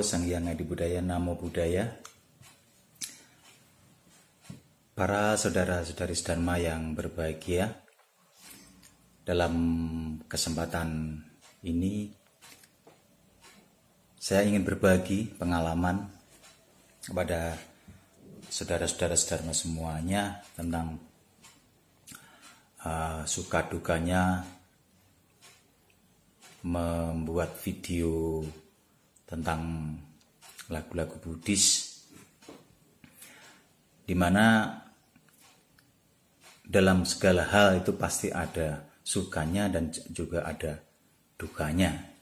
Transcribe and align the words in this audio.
Sang 0.00 0.24
Hyang 0.24 0.48
Adi 0.48 0.64
Budaya, 0.64 1.04
Namo 1.04 1.36
Budaya. 1.36 1.92
Para 4.96 5.36
saudara-saudari 5.36 6.16
Dharma 6.16 6.56
yang 6.56 6.96
berbahagia, 6.96 7.70
dalam 9.22 9.54
kesempatan 10.26 11.20
ini 11.66 12.08
saya 14.16 14.48
ingin 14.48 14.64
berbagi 14.64 15.36
pengalaman 15.36 16.08
kepada 17.04 17.60
saudara-saudara 18.48 19.20
Dharma 19.20 19.52
semuanya 19.52 20.40
tentang 20.56 20.96
uh, 22.80 23.20
suka 23.28 23.68
dukanya 23.68 24.48
membuat 26.64 27.60
video 27.60 28.40
tentang 29.34 29.90
lagu-lagu 30.70 31.18
Buddhis 31.18 31.90
di 34.06 34.14
mana 34.14 34.70
dalam 36.62 37.02
segala 37.02 37.42
hal 37.50 37.82
itu 37.82 37.98
pasti 37.98 38.30
ada 38.30 38.86
sukanya 39.02 39.66
dan 39.66 39.90
juga 40.14 40.46
ada 40.46 40.78
dukanya. 41.34 42.14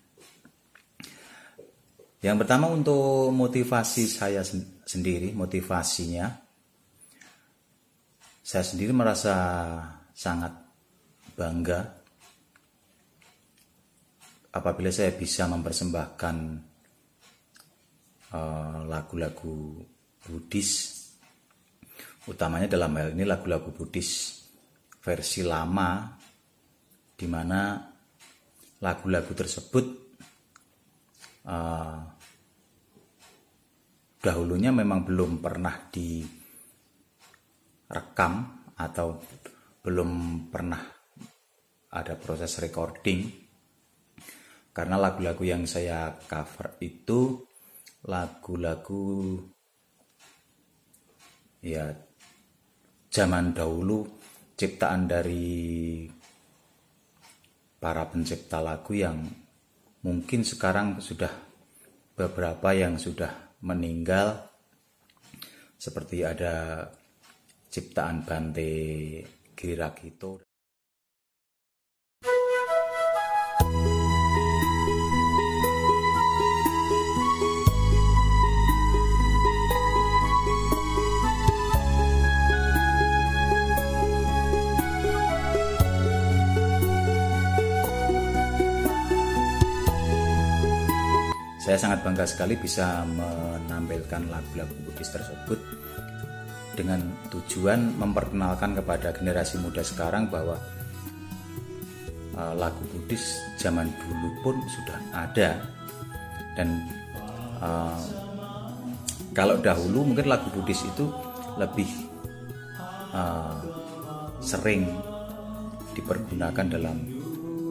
Yang 2.22 2.36
pertama 2.46 2.70
untuk 2.70 3.34
motivasi 3.34 4.08
saya 4.08 4.40
sendiri, 4.86 5.34
motivasinya 5.36 6.26
saya 8.42 8.64
sendiri 8.66 8.94
merasa 8.94 9.34
sangat 10.14 10.54
bangga 11.34 12.02
apabila 14.54 14.90
saya 14.92 15.10
bisa 15.14 15.48
mempersembahkan 15.50 16.36
lagu-lagu 18.88 19.76
uh, 19.76 19.84
Buddhis. 20.22 21.00
Utamanya 22.22 22.70
dalam 22.70 22.94
hal 22.96 23.12
ini 23.12 23.26
lagu-lagu 23.26 23.74
Buddhis 23.74 24.40
versi 25.02 25.42
lama 25.42 26.06
di 27.18 27.26
mana 27.26 27.82
lagu-lagu 28.78 29.34
tersebut 29.34 29.86
uh, 31.50 31.98
dahulunya 34.22 34.70
memang 34.70 35.02
belum 35.02 35.42
pernah 35.42 35.90
direkam 35.90 36.62
atau 38.78 39.18
belum 39.82 40.10
pernah 40.46 40.78
ada 41.92 42.14
proses 42.16 42.56
recording. 42.62 43.42
Karena 44.72 44.96
lagu-lagu 44.96 45.44
yang 45.44 45.68
saya 45.68 46.16
cover 46.16 46.80
itu 46.80 47.44
lagu-lagu 48.02 49.38
ya 51.62 51.94
zaman 53.06 53.54
dahulu 53.54 54.02
ciptaan 54.58 55.06
dari 55.06 56.06
para 57.78 58.06
pencipta 58.10 58.58
lagu 58.58 58.94
yang 58.94 59.22
mungkin 60.02 60.42
sekarang 60.42 60.98
sudah 60.98 61.30
beberapa 62.14 62.74
yang 62.74 62.98
sudah 62.98 63.58
meninggal. 63.62 64.50
Seperti 65.78 66.22
ada 66.22 66.86
ciptaan 67.66 68.22
Bante 68.22 68.70
Girakito 69.58 70.51
Saya 91.72 91.88
sangat 91.88 92.04
bangga 92.04 92.28
sekali 92.28 92.52
bisa 92.60 93.00
menampilkan 93.16 94.28
lagu-lagu 94.28 94.76
Buddhis 94.84 95.08
tersebut 95.08 95.56
dengan 96.76 97.00
tujuan 97.32 97.96
memperkenalkan 97.96 98.76
kepada 98.76 99.08
generasi 99.16 99.56
muda 99.56 99.80
sekarang 99.80 100.28
bahwa 100.28 100.60
uh, 102.36 102.52
lagu 102.60 102.84
Buddhis 102.92 103.40
zaman 103.56 103.88
dulu 103.88 104.28
pun 104.44 104.60
sudah 104.68 105.00
ada. 105.16 105.64
Dan 106.60 106.76
uh, 107.64 108.04
kalau 109.32 109.56
dahulu 109.56 110.12
mungkin 110.12 110.28
lagu 110.28 110.52
Buddhis 110.52 110.84
itu 110.84 111.08
lebih 111.56 111.88
uh, 113.16 113.56
sering 114.44 114.92
dipergunakan 115.96 116.68
dalam 116.68 117.00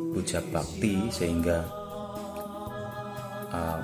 puja 0.10 0.42
bakti 0.50 1.06
sehingga 1.14 1.81
uh, 3.52 3.80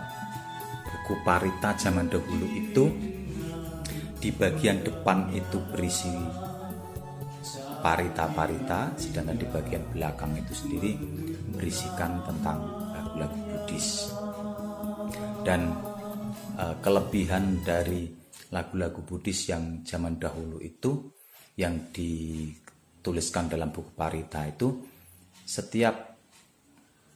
buku 0.87 1.13
Parita 1.23 1.75
zaman 1.75 2.07
dahulu 2.07 2.47
itu 2.51 2.85
di 4.17 4.33
bagian 4.33 4.81
depan 4.81 5.29
itu 5.31 5.61
berisi 5.71 6.11
parita-parita 7.77 8.97
sedangkan 8.97 9.37
di 9.37 9.47
bagian 9.47 9.83
belakang 9.93 10.33
itu 10.35 10.51
sendiri 10.51 10.91
berisikan 11.53 12.19
tentang 12.25 12.59
lagu-lagu 12.91 13.37
Buddhis. 13.47 14.11
Dan 15.45 15.71
uh, 16.59 16.75
kelebihan 16.83 17.61
dari 17.63 18.09
lagu-lagu 18.51 19.05
Buddhis 19.05 19.47
yang 19.47 19.85
zaman 19.85 20.17
dahulu 20.17 20.59
itu 20.59 21.13
yang 21.57 21.89
dituliskan 21.93 23.47
dalam 23.47 23.71
buku 23.71 23.93
Parita 23.93 24.43
itu 24.49 24.83
setiap 25.47 26.16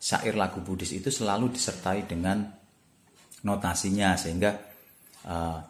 syair 0.01 0.33
lagu 0.33 0.65
Buddhis 0.65 0.97
itu 0.97 1.13
selalu 1.13 1.53
disertai 1.53 2.09
dengan 2.09 2.41
notasinya 3.45 4.17
sehingga 4.17 4.57
uh, 5.29 5.61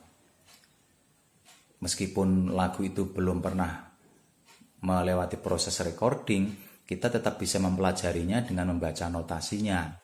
meskipun 1.84 2.56
lagu 2.56 2.88
itu 2.88 3.12
belum 3.12 3.44
pernah 3.44 3.92
melewati 4.82 5.38
proses 5.38 5.76
recording, 5.84 6.48
kita 6.88 7.12
tetap 7.12 7.38
bisa 7.38 7.60
mempelajarinya 7.60 8.42
dengan 8.48 8.72
membaca 8.74 9.12
notasinya. 9.12 10.00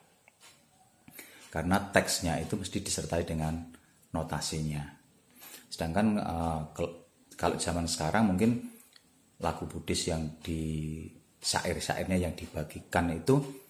Karena 1.47 1.79
teksnya 1.89 2.37
itu 2.43 2.59
mesti 2.59 2.83
disertai 2.83 3.23
dengan 3.23 3.57
notasinya. 4.13 4.83
Sedangkan 5.71 6.07
uh, 6.19 6.61
kalau 7.39 7.55
zaman 7.57 7.87
sekarang 7.87 8.35
mungkin 8.35 8.69
lagu 9.41 9.65
Buddhis 9.65 10.09
yang 10.11 10.37
di 10.41 11.01
syair-syairnya 11.37 12.17
yang 12.27 12.33
dibagikan 12.33 13.13
itu 13.13 13.66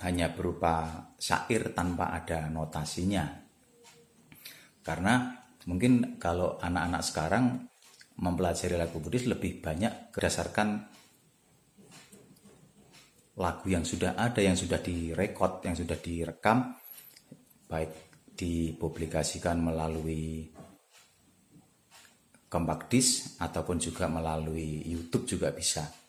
hanya 0.00 0.32
berupa 0.32 1.08
syair 1.20 1.76
tanpa 1.76 2.16
ada 2.16 2.48
notasinya. 2.48 3.28
Karena 4.80 5.36
mungkin 5.68 6.16
kalau 6.16 6.56
anak-anak 6.56 7.02
sekarang 7.04 7.44
mempelajari 8.20 8.76
lagu 8.76 9.00
Buddhis 9.00 9.28
lebih 9.28 9.60
banyak 9.60 10.12
berdasarkan 10.12 10.88
lagu 13.40 13.66
yang 13.72 13.84
sudah 13.84 14.16
ada, 14.20 14.40
yang 14.44 14.56
sudah 14.56 14.80
direkod, 14.80 15.64
yang 15.64 15.72
sudah 15.72 15.96
direkam, 15.96 16.76
baik 17.64 18.12
dipublikasikan 18.36 19.60
melalui 19.60 20.48
compact 22.50 22.84
disc 22.92 23.40
ataupun 23.40 23.76
juga 23.80 24.08
melalui 24.08 24.84
YouTube 24.84 25.24
juga 25.24 25.52
bisa. 25.52 25.99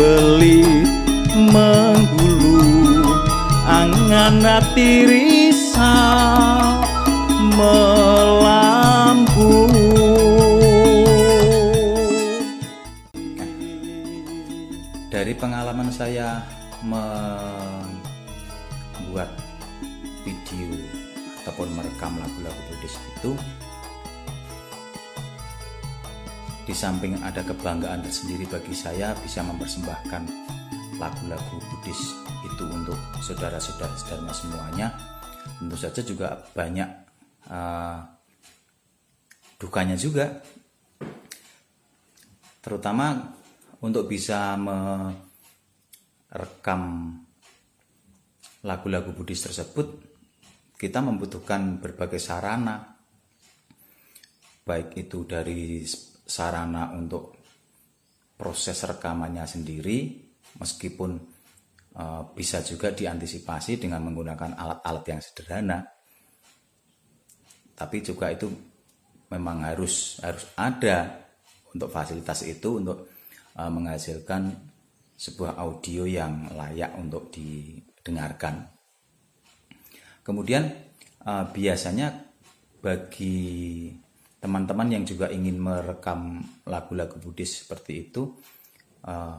Membeli 0.00 0.64
menghulu 1.52 2.64
angan 3.68 4.40
hati 4.40 5.04
risa 5.04 5.92
melampu. 7.52 9.68
Dari 15.12 15.36
pengalaman 15.36 15.92
saya 15.92 16.48
membuat 16.80 17.92
video 20.24 20.80
ataupun 21.44 21.76
merekam 21.76 22.16
lagu-lagu 22.16 22.56
Buddhis 22.72 22.96
itu 22.96 23.36
di 26.70 26.78
samping 26.78 27.18
ada 27.26 27.42
kebanggaan 27.42 27.98
tersendiri 27.98 28.46
bagi 28.46 28.70
saya 28.70 29.10
bisa 29.18 29.42
mempersembahkan 29.42 30.22
lagu-lagu 31.02 31.58
Buddhis 31.66 32.14
itu 32.46 32.62
untuk 32.62 32.94
saudara-saudara 33.26 33.90
sedharma 33.98 34.30
semuanya. 34.30 34.94
Tentu 35.58 35.74
saja 35.74 35.98
juga 36.06 36.38
banyak 36.54 36.86
uh, 37.50 38.06
dukanya 39.58 39.98
juga. 39.98 40.30
Terutama 42.62 43.18
untuk 43.82 44.06
bisa 44.06 44.54
merekam 46.30 46.82
lagu-lagu 48.62 49.10
Buddhis 49.10 49.42
tersebut 49.42 50.06
kita 50.78 51.02
membutuhkan 51.02 51.82
berbagai 51.82 52.22
sarana 52.22 52.94
baik 54.62 54.94
itu 55.02 55.26
dari 55.26 55.82
sarana 56.30 56.94
untuk 56.94 57.34
proses 58.38 58.78
rekamannya 58.86 59.42
sendiri 59.50 60.14
meskipun 60.62 61.18
uh, 61.98 62.22
bisa 62.30 62.62
juga 62.62 62.94
diantisipasi 62.94 63.82
dengan 63.82 64.06
menggunakan 64.06 64.54
alat-alat 64.54 65.04
yang 65.10 65.20
sederhana. 65.20 65.78
Tapi 67.74 67.96
juga 68.06 68.30
itu 68.30 68.46
memang 69.34 69.66
harus 69.66 70.22
harus 70.22 70.46
ada 70.54 71.26
untuk 71.74 71.90
fasilitas 71.90 72.46
itu 72.46 72.78
untuk 72.78 73.10
uh, 73.58 73.70
menghasilkan 73.70 74.70
sebuah 75.18 75.58
audio 75.60 76.08
yang 76.08 76.48
layak 76.54 76.96
untuk 76.96 77.28
didengarkan. 77.28 78.70
Kemudian 80.24 80.64
uh, 81.26 81.44
biasanya 81.50 82.30
bagi 82.80 83.92
teman-teman 84.40 84.88
yang 84.88 85.04
juga 85.04 85.28
ingin 85.28 85.60
merekam 85.60 86.40
lagu-lagu 86.64 87.20
Buddhis 87.20 87.60
seperti 87.64 88.08
itu 88.08 88.32
uh, 89.04 89.36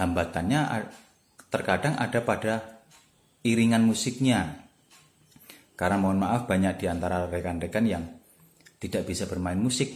hambatannya 0.00 0.60
terkadang 1.52 2.00
ada 2.00 2.20
pada 2.24 2.54
iringan 3.44 3.84
musiknya. 3.84 4.64
Karena 5.78 5.94
mohon 6.00 6.18
maaf 6.18 6.50
banyak 6.50 6.74
di 6.82 6.86
antara 6.90 7.30
rekan-rekan 7.30 7.84
yang 7.86 8.04
tidak 8.82 9.06
bisa 9.06 9.30
bermain 9.30 9.58
musik 9.58 9.90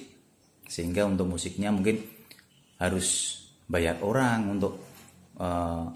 sehingga 0.66 1.06
untuk 1.06 1.26
musiknya 1.26 1.74
mungkin 1.74 1.98
harus 2.78 3.38
bayar 3.66 3.98
orang 4.02 4.46
untuk 4.46 4.78
uh, 5.42 5.86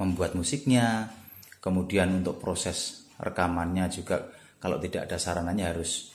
membuat 0.00 0.32
musiknya. 0.32 1.12
Kemudian 1.60 2.22
untuk 2.22 2.38
proses 2.38 3.10
rekamannya 3.18 3.90
juga 3.90 4.22
kalau 4.66 4.82
tidak 4.82 5.06
ada 5.06 5.14
sarananya 5.14 5.70
harus 5.70 6.10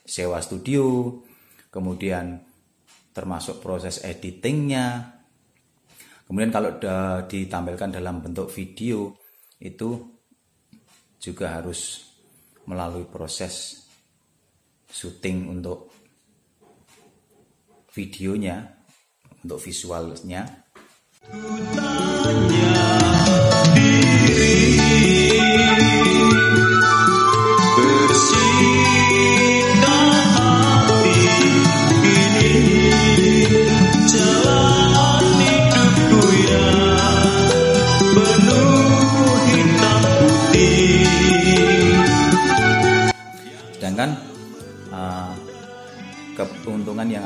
sewa 0.00 0.40
studio, 0.40 1.12
kemudian 1.68 2.40
termasuk 3.12 3.60
proses 3.60 4.00
editingnya. 4.00 5.12
Kemudian 6.24 6.48
kalau 6.48 6.80
ditampilkan 7.28 8.00
dalam 8.00 8.24
bentuk 8.24 8.48
video 8.48 9.12
itu 9.60 10.08
juga 11.20 11.60
harus 11.60 12.08
melalui 12.64 13.04
proses 13.04 13.84
syuting 14.88 15.52
untuk 15.52 15.92
videonya, 17.92 18.72
untuk 19.44 19.60
visualnya. 19.60 20.48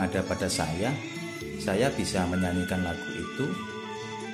Ada 0.09 0.25
pada 0.25 0.49
saya 0.49 0.89
saya 1.61 1.93
bisa 1.93 2.25
menyanyikan 2.25 2.81
lagu 2.81 3.13
itu 3.13 3.47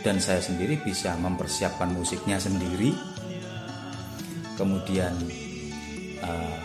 dan 0.06 0.20
saya 0.20 0.38
sendiri 0.38 0.78
bisa 0.84 1.16
mempersiapkan 1.16 1.90
musiknya 1.90 2.36
sendiri. 2.36 2.92
Kemudian 4.54 5.10
uh, 6.22 6.58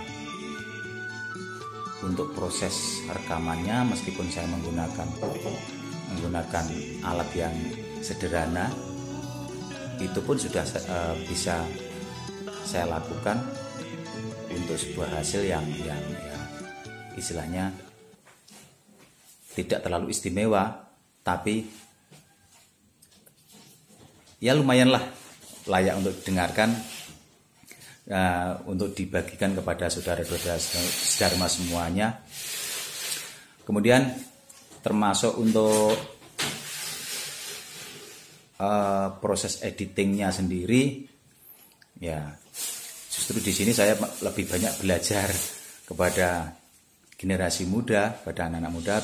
untuk 2.05 2.37
proses 2.37 3.01
rekamannya 3.09 3.89
meskipun 3.89 4.29
saya 4.29 4.45
menggunakan 4.45 5.09
menggunakan 6.13 6.65
alat 7.01 7.29
yang 7.33 7.55
sederhana 8.05 8.69
itu 9.97 10.19
pun 10.21 10.37
sudah 10.37 10.63
uh, 10.85 11.17
bisa 11.25 11.65
saya 12.61 12.85
lakukan 12.85 13.41
untuk 14.53 14.77
sebuah 14.77 15.17
hasil 15.17 15.49
yang 15.49 15.65
yang 15.81 15.99
ya, 16.13 16.39
istilahnya 17.17 17.73
tidak 19.57 19.85
terlalu 19.85 20.13
istimewa 20.13 20.89
tapi 21.25 21.65
ya 24.39 24.55
lumayanlah 24.55 25.03
layak 25.67 25.95
untuk 25.99 26.13
didengarkan 26.23 26.73
uh, 28.09 28.51
untuk 28.65 28.95
dibagikan 28.95 29.53
kepada 29.53 29.87
saudara-saudara 29.87 30.57
sedharma 30.57 31.45
semuanya. 31.45 32.25
Kemudian 33.63 34.09
termasuk 34.81 35.37
untuk 35.37 35.93
uh, 38.57 39.07
proses 39.21 39.61
editingnya 39.61 40.33
sendiri 40.33 41.05
ya 41.99 42.31
justru 43.11 43.43
di 43.43 43.51
sini 43.51 43.75
saya 43.75 43.93
lebih 44.23 44.47
banyak 44.47 44.73
belajar 44.81 45.29
kepada 45.89 46.55
generasi 47.19 47.67
muda, 47.67 48.15
pada 48.15 48.47
anak-anak 48.47 48.71
muda, 48.71 48.97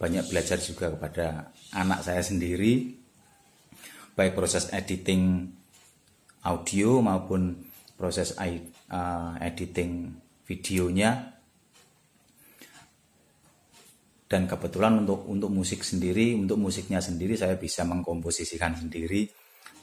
banyak 0.00 0.32
belajar 0.32 0.56
juga 0.56 0.88
kepada 0.96 1.52
anak 1.76 2.00
saya 2.00 2.24
sendiri, 2.24 2.96
baik 4.16 4.32
proses 4.32 4.72
editing 4.72 5.44
audio 6.48 7.04
maupun 7.04 7.60
proses 8.00 8.32
uh, 8.40 9.36
editing 9.44 10.08
videonya. 10.48 11.36
Dan 14.24 14.48
kebetulan 14.48 15.04
untuk 15.04 15.28
untuk 15.28 15.52
musik 15.52 15.84
sendiri, 15.84 16.32
untuk 16.32 16.56
musiknya 16.56 17.04
sendiri 17.04 17.36
saya 17.36 17.60
bisa 17.60 17.84
mengkomposisikan 17.84 18.80
sendiri 18.80 19.28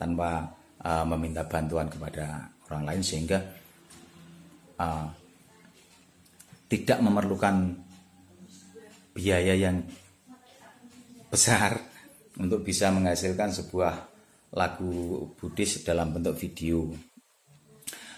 tanpa 0.01 0.49
uh, 0.81 1.05
meminta 1.13 1.45
bantuan 1.45 1.85
kepada 1.93 2.49
orang 2.73 2.89
lain 2.89 3.01
sehingga 3.05 3.37
uh, 4.81 5.05
tidak 6.65 6.99
memerlukan 7.05 7.75
biaya 9.13 9.53
yang 9.53 9.83
besar 11.27 11.77
untuk 12.39 12.63
bisa 12.63 12.93
menghasilkan 12.93 13.51
sebuah 13.51 13.93
lagu 14.55 15.27
Buddhis 15.35 15.83
dalam 15.83 16.15
bentuk 16.15 16.39
video. 16.39 16.87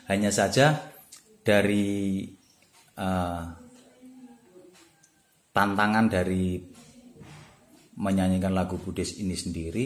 Hanya 0.10 0.30
saja 0.30 0.78
dari 1.42 2.26
uh, 2.98 3.44
tantangan 5.54 6.06
dari 6.10 6.62
menyanyikan 8.00 8.54
lagu 8.54 8.80
Buddhis 8.80 9.20
ini 9.20 9.36
sendiri, 9.36 9.86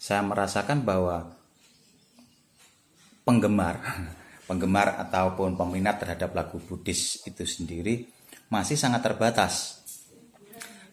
saya 0.00 0.24
merasakan 0.24 0.84
bahwa 0.84 1.32
penggemar 3.24 3.80
penggemar 4.48 5.00
ataupun 5.08 5.56
peminat 5.56 6.00
terhadap 6.00 6.36
lagu 6.36 6.60
Buddhis 6.60 7.24
itu 7.24 7.44
sendiri 7.48 8.04
masih 8.52 8.76
sangat 8.76 9.00
terbatas 9.00 9.83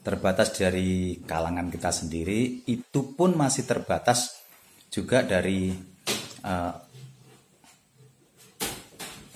terbatas 0.01 0.57
dari 0.57 1.21
kalangan 1.21 1.69
kita 1.69 1.93
sendiri 1.93 2.65
itu 2.65 3.13
pun 3.13 3.37
masih 3.37 3.69
terbatas 3.69 4.41
juga 4.89 5.21
dari 5.21 5.71
eh, 6.41 6.73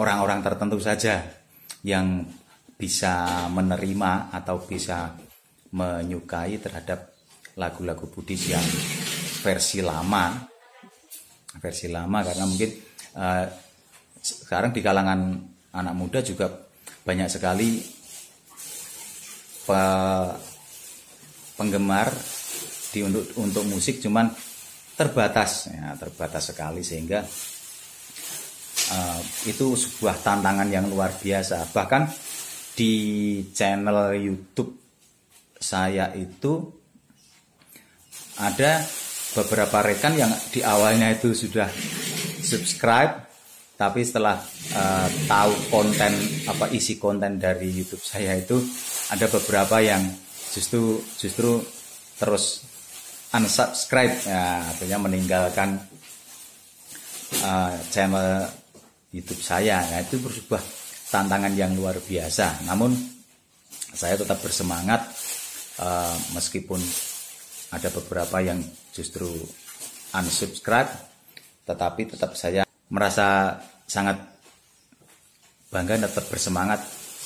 orang-orang 0.02 0.40
tertentu 0.44 0.78
saja 0.82 1.24
yang 1.86 2.26
bisa 2.76 3.48
menerima 3.48 4.36
atau 4.36 4.60
bisa 4.60 5.16
menyukai 5.72 6.60
terhadap 6.60 7.16
lagu-lagu 7.56 8.08
Buddhis 8.12 8.52
yang 8.52 8.66
versi 9.44 9.80
lama. 9.80 10.36
Versi 11.56 11.88
lama 11.88 12.20
karena 12.20 12.44
mungkin 12.44 12.72
uh, 13.16 13.48
sekarang 14.20 14.76
di 14.76 14.84
kalangan 14.84 15.40
anak 15.72 15.96
muda 15.96 16.20
juga 16.20 16.52
banyak 17.08 17.32
sekali 17.32 17.80
pe, 19.64 19.82
penggemar 21.56 22.12
di 22.92 23.04
untuk 23.04 23.28
untuk 23.40 23.64
musik 23.68 24.00
cuman 24.00 24.32
terbatas 24.96 25.68
ya 25.68 25.96
terbatas 26.00 26.56
sekali 26.56 26.80
sehingga 26.80 27.20
uh, 28.92 29.20
itu 29.48 29.76
sebuah 29.76 30.24
tantangan 30.24 30.70
yang 30.72 30.88
luar 30.88 31.12
biasa. 31.16 31.72
Bahkan 31.72 32.04
di 32.76 32.94
channel 33.56 34.16
YouTube 34.20 34.76
saya 35.56 36.12
itu 36.16 36.60
ada 38.36 38.84
beberapa 39.36 39.80
rekan 39.84 40.16
yang 40.16 40.32
di 40.52 40.60
awalnya 40.60 41.12
itu 41.12 41.32
sudah 41.32 41.72
subscribe 42.44 43.24
tapi 43.76 44.08
setelah 44.08 44.40
uh, 44.76 45.08
tahu 45.28 45.52
konten 45.68 46.12
apa 46.48 46.72
isi 46.72 46.96
konten 46.96 47.36
dari 47.36 47.72
YouTube 47.72 48.04
saya 48.04 48.36
itu 48.40 48.56
ada 49.12 49.28
beberapa 49.28 49.84
yang 49.84 50.04
justru 50.56 51.04
justru 51.20 51.60
terus 52.16 52.64
unsubscribe. 53.36 54.16
Ya 54.24 54.64
artinya 54.72 54.98
meninggalkan 55.04 55.76
uh, 57.44 57.76
channel 57.92 58.48
YouTube 59.12 59.44
saya. 59.44 59.84
Ya 59.84 60.00
itu 60.00 60.16
sebuah 60.16 60.64
tantangan 61.12 61.52
yang 61.60 61.76
luar 61.76 62.00
biasa. 62.00 62.64
Namun 62.64 62.96
saya 63.92 64.16
tetap 64.16 64.40
bersemangat 64.40 65.04
uh, 65.84 66.16
meskipun 66.36 66.80
ada 67.76 67.92
beberapa 67.92 68.40
yang 68.40 68.60
justru 68.96 69.28
unsubscribe 70.16 70.88
tetapi 71.66 72.08
tetap 72.14 72.38
saya 72.38 72.64
merasa 72.88 73.58
sangat 73.90 74.22
bangga 75.74 75.98
dan 76.00 76.08
tetap 76.08 76.30
bersemangat 76.30 76.80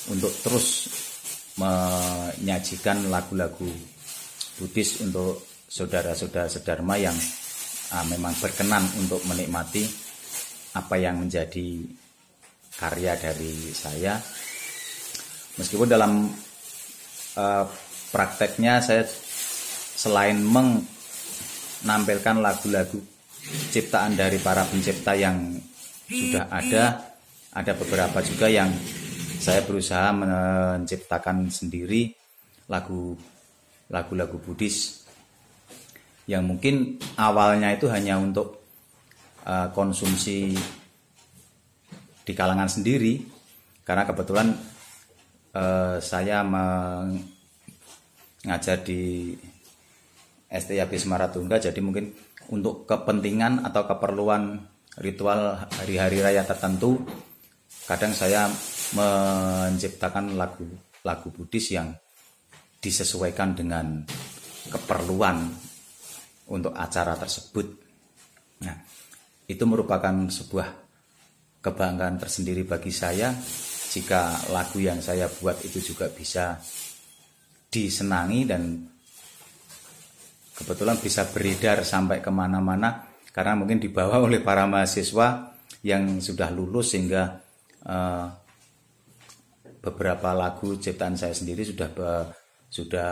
untuk 0.09 0.31
terus 0.41 0.87
menyajikan 1.59 3.11
lagu-lagu 3.11 3.67
Buddhis 4.59 5.03
untuk 5.03 5.43
saudara-saudara 5.67 6.47
sedharma 6.47 6.95
yang 6.95 7.15
uh, 7.93 8.05
memang 8.07 8.33
berkenan 8.39 8.83
untuk 8.99 9.19
menikmati 9.27 9.83
apa 10.75 10.95
yang 10.95 11.19
menjadi 11.19 11.83
karya 12.79 13.13
dari 13.19 13.53
saya. 13.75 14.15
Meskipun 15.59 15.87
dalam 15.91 16.31
uh, 17.35 17.65
prakteknya 18.11 18.79
saya 18.79 19.03
selain 19.99 20.39
menampilkan 20.39 22.39
lagu-lagu 22.39 22.99
ciptaan 23.71 24.15
dari 24.15 24.39
para 24.39 24.63
pencipta 24.63 25.15
yang 25.15 25.59
sudah 26.07 26.47
ada, 26.49 26.83
ada 27.53 27.71
beberapa 27.75 28.23
juga 28.23 28.47
yang 28.47 28.71
saya 29.39 29.63
berusaha 29.63 30.11
menciptakan 30.11 31.47
sendiri 31.47 32.11
lagu 32.67 33.15
lagu-lagu 33.89 34.37
Buddhis 34.37 35.07
yang 36.29 36.45
mungkin 36.45 37.01
awalnya 37.17 37.73
itu 37.73 37.89
hanya 37.89 38.21
untuk 38.21 38.61
uh, 39.49 39.73
konsumsi 39.73 40.53
di 42.21 42.33
kalangan 42.37 42.69
sendiri. 42.69 43.17
Karena 43.81 44.05
kebetulan 44.05 44.53
uh, 45.57 45.97
saya 45.97 46.45
mengajar 46.45 47.25
di 48.85 49.33
STIAB 50.45 50.93
Semaratungga 50.93 51.57
jadi 51.57 51.81
mungkin 51.81 52.13
untuk 52.53 52.85
kepentingan 52.85 53.65
atau 53.65 53.89
keperluan 53.89 54.61
ritual 55.01 55.65
hari-hari 55.81 56.21
raya 56.21 56.45
tertentu 56.45 57.01
kadang 57.89 58.13
saya 58.13 58.45
menciptakan 58.95 60.37
lagu 60.39 60.65
lagu 61.03 61.27
Buddhis 61.31 61.71
yang 61.71 61.95
disesuaikan 62.79 63.55
dengan 63.55 64.03
keperluan 64.71 65.51
untuk 66.49 66.73
acara 66.75 67.15
tersebut. 67.15 67.67
Nah, 68.63 68.75
itu 69.47 69.63
merupakan 69.65 70.13
sebuah 70.27 70.67
kebanggaan 71.59 72.19
tersendiri 72.19 72.63
bagi 72.63 72.91
saya 72.91 73.35
jika 73.89 74.47
lagu 74.53 74.79
yang 74.79 75.01
saya 75.01 75.27
buat 75.27 75.59
itu 75.65 75.81
juga 75.81 76.07
bisa 76.07 76.55
disenangi 77.69 78.41
dan 78.45 78.85
kebetulan 80.55 80.97
bisa 81.01 81.27
beredar 81.29 81.81
sampai 81.83 82.21
ke 82.21 82.31
mana-mana 82.31 83.09
karena 83.33 83.57
mungkin 83.57 83.81
dibawa 83.81 84.21
oleh 84.21 84.39
para 84.43 84.69
mahasiswa 84.69 85.55
yang 85.81 86.19
sudah 86.19 86.51
lulus 86.51 86.93
sehingga 86.93 87.39
uh, 87.87 88.27
beberapa 89.79 90.35
lagu 90.35 90.75
ciptaan 90.75 91.15
saya 91.15 91.31
sendiri 91.31 91.63
sudah 91.63 91.89
uh, 91.99 92.25
sudah 92.69 93.11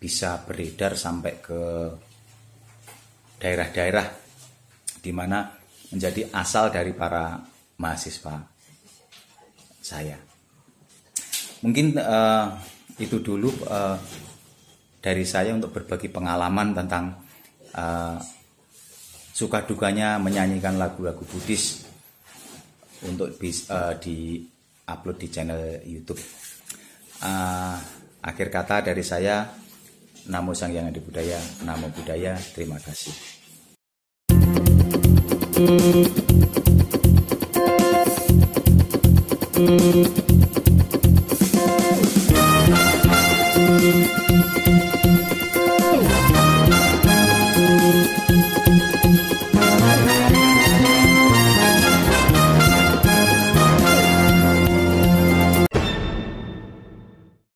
bisa 0.00 0.40
beredar 0.46 0.96
sampai 0.96 1.32
ke 1.42 1.60
daerah-daerah 3.36 4.06
di 5.00 5.12
mana 5.12 5.50
menjadi 5.90 6.30
asal 6.32 6.70
dari 6.70 6.94
para 6.94 7.36
mahasiswa 7.76 8.36
saya. 9.80 10.16
Mungkin 11.60 11.98
uh, 11.98 12.46
itu 12.96 13.20
dulu 13.20 13.52
uh, 13.68 13.96
dari 15.00 15.24
saya 15.24 15.56
untuk 15.56 15.72
berbagi 15.72 16.08
pengalaman 16.08 16.72
tentang 16.76 17.16
uh, 17.76 18.16
suka 19.32 19.64
dukanya 19.64 20.20
menyanyikan 20.20 20.76
lagu-lagu 20.76 21.24
Buddhis 21.24 21.84
untuk 23.08 23.32
uh, 23.40 23.94
di 23.96 24.44
upload 24.90 25.22
di 25.22 25.28
channel 25.30 25.78
YouTube. 25.86 26.20
Uh, 27.22 27.76
akhir 28.20 28.50
kata 28.50 28.90
dari 28.90 29.06
saya 29.06 29.46
Namo 30.28 30.52
Sang 30.52 30.74
Yang 30.74 30.92
Adi 30.92 31.00
Budaya, 31.00 31.40
Namo 31.62 31.88
Budaya, 31.94 32.34
terima 32.52 32.76
kasih. 32.82 33.14